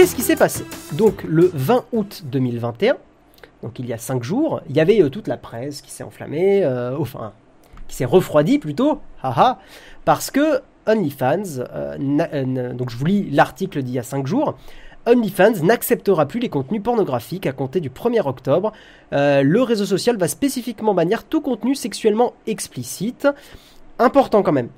[0.00, 0.64] qu'est-ce qui s'est passé?
[0.92, 2.96] Donc le 20 août 2021,
[3.62, 6.66] donc il y a 5 jours, il y avait toute la presse qui s'est enflammée,
[6.98, 7.32] enfin
[7.86, 9.58] qui s'est refroidie plutôt, haha,
[10.06, 11.66] parce que OnlyFans,
[11.98, 14.56] donc je vous lis l'article d'il y a 5 jours,
[15.04, 18.72] OnlyFans n'acceptera plus les contenus pornographiques à compter du 1er octobre.
[19.12, 23.28] Euh, le réseau social va spécifiquement bannir tout contenu sexuellement explicite.
[23.98, 24.70] Important quand même.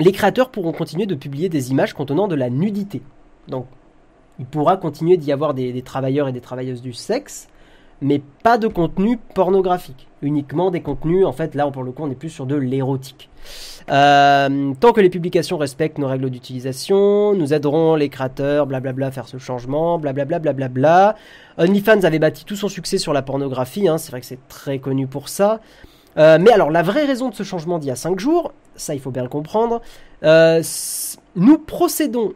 [0.00, 3.02] Les créateurs pourront continuer de publier des images contenant de la nudité.
[3.48, 3.66] Donc,
[4.38, 7.48] il pourra continuer d'y avoir des travailleurs et des travailleuses du sexe,
[8.00, 10.06] mais pas de contenu pornographique.
[10.22, 13.28] Uniquement des contenus, en fait, là pour le coup, on est plus sur de l'érotique.
[13.90, 19.10] Euh, tant que les publications respectent nos règles d'utilisation, nous aiderons les créateurs, blablabla, à
[19.10, 21.16] faire ce changement, blablabla, blablabla.
[21.56, 24.78] OnlyFans avait bâti tout son succès sur la pornographie, hein, c'est vrai que c'est très
[24.78, 25.60] connu pour ça.
[26.18, 28.94] Euh, mais alors, la vraie raison de ce changement d'il y a 5 jours, ça
[28.94, 29.80] il faut bien le comprendre,
[30.24, 30.62] euh,
[31.36, 32.32] nous procédons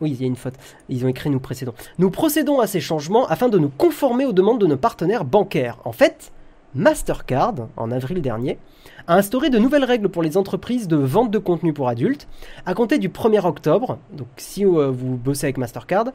[0.00, 0.54] oui, il y a une faute.
[0.88, 1.74] Ils ont écrit nous précédons.
[1.98, 5.78] Nous procédons à ces changements afin de nous conformer aux demandes de nos partenaires bancaires.
[5.84, 6.32] En fait,
[6.74, 8.58] Mastercard, en avril dernier,
[9.06, 12.26] a instauré de nouvelles règles pour les entreprises de vente de contenu pour adultes
[12.66, 13.98] à compter du 1er octobre.
[14.12, 16.06] Donc si euh, vous bossez avec Mastercard,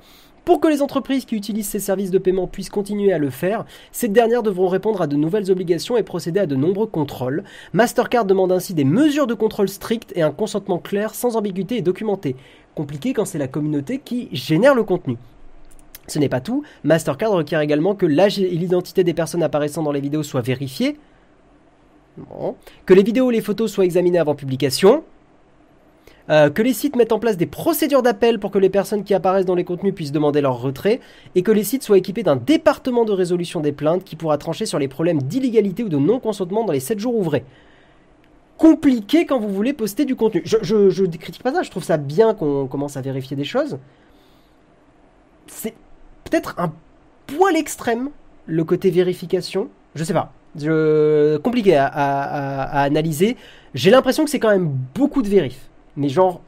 [0.44, 3.66] pour que les entreprises qui utilisent ces services de paiement puissent continuer à le faire,
[3.92, 7.44] ces dernières devront répondre à de nouvelles obligations et procéder à de nombreux contrôles.
[7.72, 11.82] Mastercard demande ainsi des mesures de contrôle strictes et un consentement clair, sans ambiguïté et
[11.82, 12.36] documenté
[12.76, 15.18] compliqué quand c'est la communauté qui génère le contenu.
[16.10, 19.92] Ce n'est pas tout, Mastercard requiert également que l'âge et l'identité des personnes apparaissant dans
[19.92, 20.98] les vidéos soient vérifiées,
[22.86, 25.04] que les vidéos et les photos soient examinées avant publication,
[26.30, 29.14] euh, que les sites mettent en place des procédures d'appel pour que les personnes qui
[29.14, 31.00] apparaissent dans les contenus puissent demander leur retrait,
[31.36, 34.66] et que les sites soient équipés d'un département de résolution des plaintes qui pourra trancher
[34.66, 37.46] sur les problèmes d'illégalité ou de non-consentement dans les 7 jours ouvrés.
[38.58, 40.42] Compliqué quand vous voulez poster du contenu.
[40.44, 43.80] Je, je, critique pas ça, je trouve ça bien qu'on commence à vérifier des choses.
[45.48, 45.74] C'est
[46.30, 46.72] peut-être un
[47.28, 48.10] poil extrême,
[48.46, 49.70] le côté vérification.
[49.96, 50.32] Je sais pas.
[51.44, 53.38] Compliqué à, analyser.
[53.74, 55.70] J'ai l'impression que c'est quand même beaucoup de vérif.
[55.96, 56.42] Mais genre,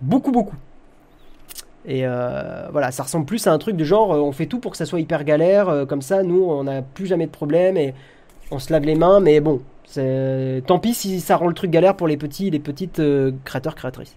[0.00, 0.56] beaucoup, beaucoup.
[1.86, 4.58] Et euh, voilà, ça ressemble plus à un truc de genre, euh, on fait tout
[4.58, 7.30] pour que ça soit hyper galère, euh, comme ça, nous, on n'a plus jamais de
[7.30, 7.94] problème et
[8.50, 9.62] on se lave les mains, mais bon,
[10.66, 13.32] Tant pis si ça rend le truc galère pour les petits et les petites euh,
[13.44, 14.16] créateurs, créatrices.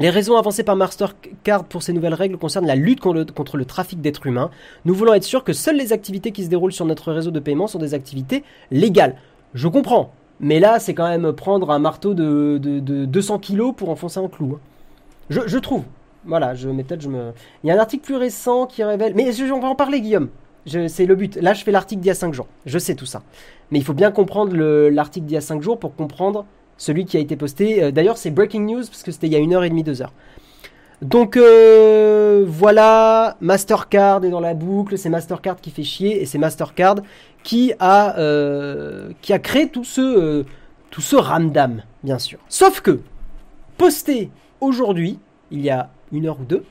[0.00, 4.00] Les raisons avancées par Mastercard pour ces nouvelles règles concernent la lutte contre le, trafic
[4.00, 4.50] d'êtres humains.
[4.86, 7.38] Nous voulons être sûrs que seules les activités qui se déroulent sur notre réseau de
[7.38, 9.16] paiement sont des activités légales.
[9.52, 14.20] Je comprends, mais là c'est quand même prendre un marteau de, 200 kilos pour enfoncer
[14.20, 14.56] un clou.
[14.56, 14.60] Hein.
[15.28, 15.84] Je, trouve.
[16.24, 17.32] Voilà, je, peut-être je me.
[17.62, 19.12] Il y a un article plus récent qui révèle.
[19.14, 20.28] Mais on va en parler, Guillaume.
[20.66, 21.36] C'est le but.
[21.36, 22.46] Là, je fais l'article d'il y a 5 jours.
[22.66, 23.22] Je sais tout ça.
[23.70, 24.56] Mais il faut bien comprendre
[24.88, 26.46] l'article d'il y a 5 jours pour comprendre
[26.80, 27.82] celui qui a été posté.
[27.82, 29.84] Euh, d'ailleurs, c'est breaking news parce que c'était il y a une heure et demie,
[29.84, 30.14] deux heures.
[31.02, 36.38] Donc euh, voilà, Mastercard est dans la boucle, c'est Mastercard qui fait chier et c'est
[36.38, 36.96] Mastercard
[37.42, 40.44] qui a, euh, qui a créé tout ce,
[40.90, 42.38] tout ce ramdam, bien sûr.
[42.48, 43.00] Sauf que,
[43.78, 44.30] posté
[44.60, 45.18] aujourd'hui,
[45.50, 46.64] il y a une heure ou deux,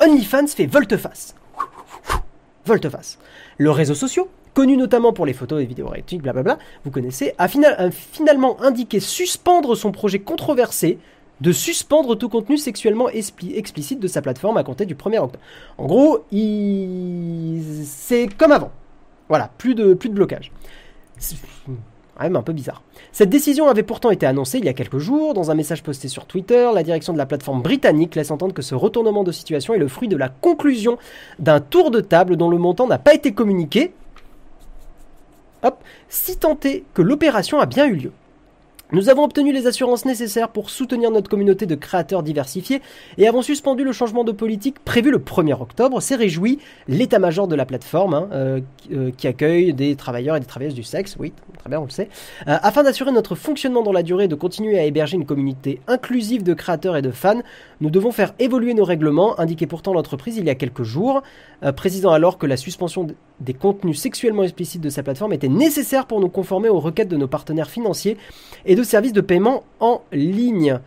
[0.00, 1.34] OnlyFans fait volte-face
[2.64, 3.18] volte-face.
[3.58, 7.48] Le réseau social, connu notamment pour les photos et vidéos réactives, blablabla, vous connaissez, a,
[7.90, 10.98] finalement indiqué suspendre son projet controversé
[11.40, 15.40] de suspendre tout contenu sexuellement explicite de sa plateforme à compter du 1er octobre.
[15.76, 16.24] En gros,
[17.84, 18.70] c'est comme avant.
[19.28, 20.52] Voilà, plus de, plus de blocage
[22.22, 22.82] même un peu bizarre.
[23.12, 25.34] Cette décision avait pourtant été annoncée il y a quelques jours.
[25.34, 28.62] Dans un message posté sur Twitter, la direction de la plateforme britannique laisse entendre que
[28.62, 30.98] ce retournement de situation est le fruit de la conclusion
[31.38, 33.92] d'un tour de table dont le montant n'a pas été communiqué.
[35.62, 38.12] Hop, si tant est que l'opération a bien eu lieu.
[38.94, 42.82] Nous avons obtenu les assurances nécessaires pour soutenir notre communauté de créateurs diversifiés
[43.16, 46.02] et avons suspendu le changement de politique prévu le 1er octobre.
[46.02, 46.58] C'est réjoui
[46.88, 48.60] l'état-major de la plateforme hein, euh,
[48.92, 51.90] euh, qui accueille des travailleurs et des travailleuses du sexe, oui, très bien, on le
[51.90, 52.10] sait,
[52.48, 55.80] euh, afin d'assurer notre fonctionnement dans la durée et de continuer à héberger une communauté
[55.88, 57.40] inclusive de créateurs et de fans.
[57.80, 61.22] Nous devons faire évoluer nos règlements, indiquait pourtant l'entreprise il y a quelques jours,
[61.76, 63.06] précisant alors que la suspension
[63.42, 67.16] des contenus sexuellement explicites de sa plateforme était nécessaire pour nous conformer aux requêtes de
[67.16, 68.16] nos partenaires financiers
[68.64, 70.78] et de services de paiement en ligne.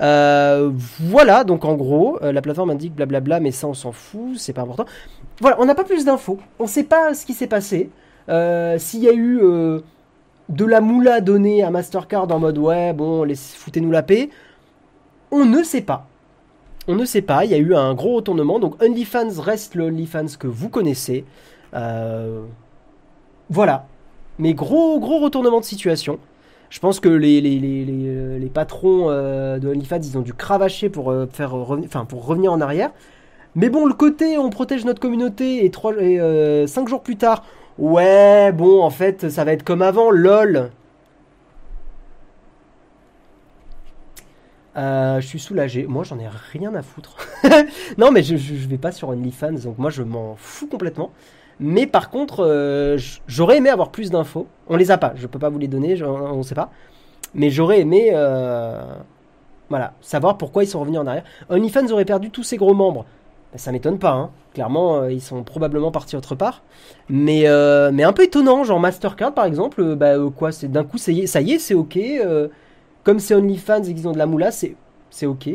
[0.00, 0.70] Euh,
[1.00, 4.52] voilà, donc en gros, euh, la plateforme indique blablabla, mais ça on s'en fout, c'est
[4.52, 4.86] pas important.
[5.40, 7.90] Voilà, on n'a pas plus d'infos, on ne sait pas ce qui s'est passé,
[8.28, 9.40] euh, s'il y a eu
[10.48, 14.28] de la moula donnée à Mastercard en mode ouais, bon, foutez-nous la paix,
[15.30, 16.06] on ne sait pas.
[16.88, 19.84] On ne sait pas, il y a eu un gros retournement, donc OnlyFans reste le
[19.84, 21.24] OnlyFans que vous connaissez.
[23.50, 23.86] Voilà.
[24.38, 26.18] Mais gros, gros retournement de situation.
[26.70, 31.50] Je pense que les, les, patrons de OnlyFans, ils ont dû cravacher pour, faire
[32.08, 32.90] pour revenir en arrière.
[33.54, 37.44] Mais bon, le côté on protège notre communauté et, 3, et 5 jours plus tard,
[37.78, 40.70] ouais, bon, en fait, ça va être comme avant, lol.
[44.76, 45.86] Euh, je suis soulagé.
[45.86, 47.16] Moi, j'en ai rien à foutre.
[47.98, 51.12] non, mais je, je, vais pas sur OnlyFans, donc moi, je m'en fous complètement.
[51.60, 54.46] Mais par contre, euh, j'aurais aimé avoir plus d'infos.
[54.68, 56.70] On les a pas, je peux pas vous les donner, on ne sait pas.
[57.34, 58.82] Mais j'aurais aimé, euh,
[59.70, 61.24] voilà, savoir pourquoi ils sont revenus en arrière.
[61.48, 63.06] OnlyFans aurait perdu tous ses gros membres.
[63.52, 64.30] Ben, ça m'étonne pas, hein.
[64.54, 66.62] Clairement, ils sont probablement partis autre part.
[67.08, 67.46] Mais,
[67.92, 71.22] mais un peu étonnant, genre Mastercard par exemple, bah, quoi, c'est d'un coup, ça y
[71.22, 71.98] est, c'est ok
[73.02, 74.76] comme c'est OnlyFans et qu'ils ont de la moula, c'est
[75.22, 75.48] ok.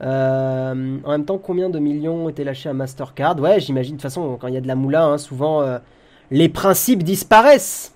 [0.00, 0.58] Euh.
[0.68, 3.38] Euh, en même temps, combien de millions ont été lâchés à Mastercard?
[3.40, 5.78] Ouais, j'imagine, de toute façon, quand il y a de la moula, hein, souvent euh,
[6.30, 7.94] les principes disparaissent.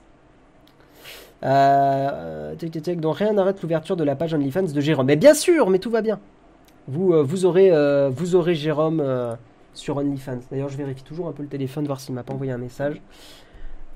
[1.43, 5.07] donc rien n'arrête l'ouverture de la page OnlyFans de Jérôme.
[5.07, 6.19] Mais bien sûr, mais tout va bien.
[6.89, 7.71] Vous, vous, aurez,
[8.11, 9.03] vous aurez Jérôme
[9.75, 10.41] sur OnlyFans.
[10.51, 13.01] D'ailleurs, je vérifie toujours un peu le téléphone, voir s'il m'a pas envoyé un message.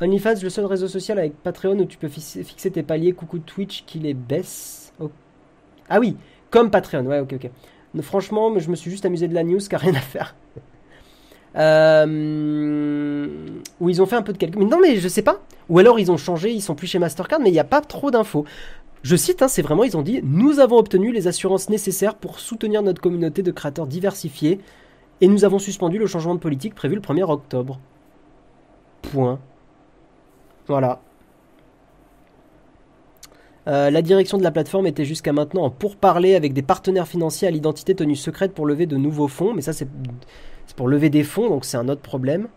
[0.01, 3.13] OnlyFans, le seul réseau social avec Patreon où tu peux fixer tes paliers.
[3.13, 4.93] Coucou Twitch qui les baisse.
[5.01, 5.11] Oh.
[5.89, 6.17] Ah oui,
[6.51, 7.07] comme Patreon.
[7.07, 7.51] Ouais, ok, ok.
[8.03, 10.35] Franchement, je me suis juste amusé de la news car rien à faire.
[11.57, 13.27] euh,
[13.81, 14.61] où ils ont fait un peu de calcul.
[14.63, 15.41] Mais non, mais je sais pas.
[15.69, 17.81] Ou alors ils ont changé, ils sont plus chez Mastercard, mais il n'y a pas
[17.81, 18.45] trop d'infos.
[19.03, 22.41] Je cite, hein, c'est vraiment, ils ont dit Nous avons obtenu les assurances nécessaires pour
[22.41, 24.61] soutenir notre communauté de créateurs diversifiés
[25.21, 27.79] et nous avons suspendu le changement de politique prévu le 1er octobre.
[29.03, 29.39] Point.
[30.67, 31.01] Voilà.
[33.69, 37.49] Euh, la direction de la plateforme était jusqu'à maintenant en pourparler avec des partenaires financiers
[37.49, 39.55] à l'identité tenue secrète pour lever de nouveaux fonds.
[39.55, 39.89] Mais ça, c'est
[40.77, 42.49] pour lever des fonds, donc c'est un autre problème.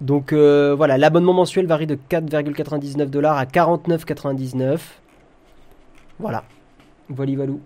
[0.00, 4.80] Donc euh, voilà, l'abonnement mensuel varie de 4,99 dollars à 49,99.
[6.18, 6.44] Voilà.
[7.08, 7.60] Voilà, valou.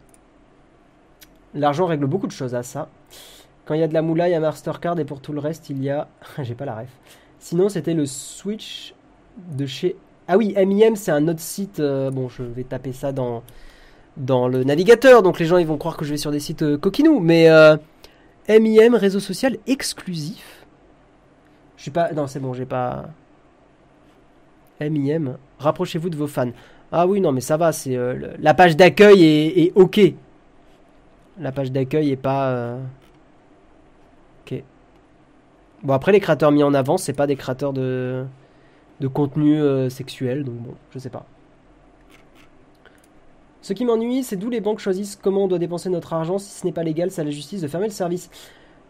[1.55, 2.89] L'argent règle beaucoup de choses à ça.
[3.65, 5.41] Quand il y a de la moula, il y a Mastercard et pour tout le
[5.41, 6.09] reste, il y a.
[6.43, 6.91] J'ai pas la ref.
[7.39, 8.95] Sinon, c'était le Switch
[9.37, 9.97] de chez.
[10.31, 11.81] Ah oui, MIM, c'est un autre site.
[11.81, 13.43] Euh, bon, je vais taper ça dans,
[14.19, 16.77] le navigateur, donc les gens ils vont croire que je vais sur des sites euh,
[16.77, 17.19] coquinous.
[17.19, 17.79] Mais euh,
[18.47, 20.67] MIM, réseau social exclusif.
[21.79, 22.13] Je suis pas.
[22.13, 23.07] Non, c'est bon, j'ai pas.
[24.83, 26.51] MIM, rapprochez-vous de vos fans.
[26.93, 27.97] Ah oui, non, mais ça va, c'est
[28.39, 30.01] la page d'accueil est, ok.
[31.41, 32.77] La page d'accueil est pas.
[34.47, 34.63] Ok.
[35.83, 38.25] Bon, après, les créateurs mis en avant, c'est pas des créateurs de
[39.01, 41.25] de contenu euh, sexuel, donc bon, je sais pas.
[43.63, 46.39] Ce qui m'ennuie, c'est d'où les banques choisissent comment on doit dépenser notre argent.
[46.39, 48.31] Si ce n'est pas légal, c'est à la justice de fermer le service.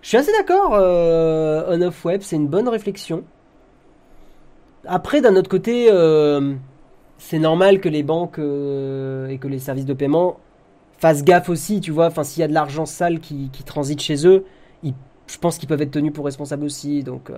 [0.03, 3.25] Je suis assez d'accord, euh, on-off web, c'est une bonne réflexion.
[4.87, 6.55] Après, d'un autre côté, euh,
[7.19, 10.39] c'est normal que les banques et que les services de paiement
[10.99, 12.07] fassent gaffe aussi, tu vois.
[12.07, 14.45] Enfin, s'il y a de l'argent sale qui, transite chez eux,
[14.85, 17.03] je pense qu'ils peuvent être tenus pour responsables aussi.
[17.03, 17.31] Donc,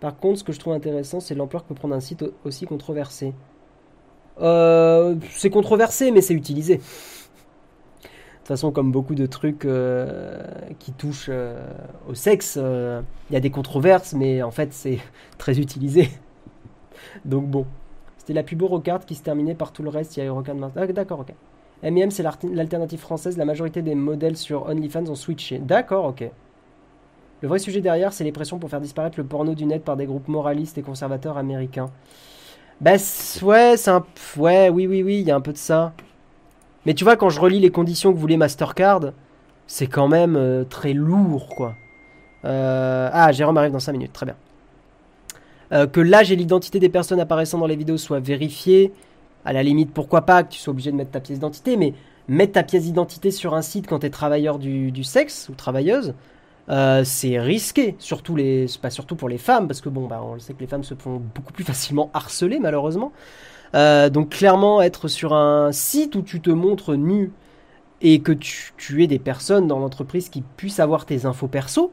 [0.00, 2.66] par contre, ce que je trouve intéressant, c'est l'ampleur que peut prendre un site aussi
[2.66, 3.34] controversé.
[4.40, 6.76] Euh, c'est controversé, mais c'est utilisé.
[6.76, 10.40] De toute façon, comme beaucoup de trucs euh,
[10.78, 11.60] qui touchent euh,
[12.08, 14.98] au sexe, il y a des controverses, mais en fait, c'est
[15.38, 16.10] très utilisé.
[17.24, 17.66] Donc bon.
[18.18, 20.16] C'était la plus beau rocard qui se terminait par tout le reste.
[20.16, 21.32] Il y a eu Rocard Ah, d'accord, ok.
[21.82, 23.38] M&M, c'est l'alternative française.
[23.38, 25.58] La majorité des modèles sur OnlyFans ont switché.
[25.58, 26.30] D'accord, ok.
[27.40, 29.96] Le vrai sujet derrière, c'est les pressions pour faire disparaître le porno du net par
[29.96, 31.90] des groupes moralistes et conservateurs américains.
[32.80, 32.92] Bah
[33.42, 34.04] ouais, c'est un...
[34.36, 35.92] Ouais, oui, oui, oui, il y a un peu de ça.
[36.84, 39.12] Mais tu vois, quand je relis les conditions que voulait Mastercard,
[39.68, 41.74] c'est quand même euh, très lourd, quoi.
[42.44, 44.36] Euh, ah, Jérôme arrive dans 5 minutes, très bien.
[45.72, 48.92] Euh, que l'âge et l'identité des personnes apparaissant dans les vidéos soient vérifiés.
[49.44, 51.94] À la limite, pourquoi pas que tu sois obligé de mettre ta pièce d'identité, mais
[52.26, 56.14] mettre ta pièce d'identité sur un site quand tu es travailleur du sexe ou travailleuse,
[56.70, 60.38] euh, c'est risqué, surtout les, pas surtout pour les femmes, parce que bon, bah, on
[60.38, 63.12] sait que les femmes se font beaucoup plus facilement harceler malheureusement.
[63.74, 67.32] Euh, donc clairement, être sur un site où tu te montres nu
[68.00, 71.92] et que tu, tu aies des personnes dans l'entreprise qui puissent avoir tes infos perso,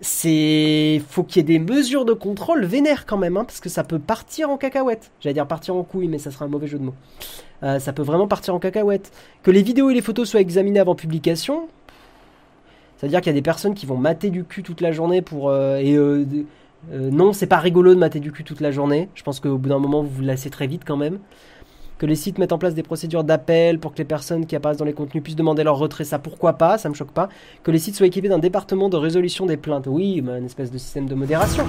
[0.00, 3.68] c'est faut qu'il y ait des mesures de contrôle vénères quand même, hein, parce que
[3.68, 5.10] ça peut partir en cacahuète.
[5.20, 6.94] J'allais dire partir en couille, mais ça sera un mauvais jeu de mots.
[7.62, 9.10] Euh, ça peut vraiment partir en cacahuète.
[9.42, 11.68] Que les vidéos et les photos soient examinées avant publication,
[12.96, 15.50] c'est-à-dire qu'il y a des personnes qui vont mater du cul toute la journée pour.
[15.50, 16.24] Euh, et euh,
[16.92, 19.08] euh, non, c'est pas rigolo de mater du cul toute la journée.
[19.14, 21.18] Je pense qu'au bout d'un moment, vous vous lassez très vite quand même.
[21.98, 24.76] Que les sites mettent en place des procédures d'appel pour que les personnes qui apparaissent
[24.76, 27.30] dans les contenus puissent demander leur retrait, ça pourquoi pas, ça me choque pas.
[27.62, 30.78] Que les sites soient équipés d'un département de résolution des plaintes, oui, une espèce de
[30.78, 31.64] système de modération.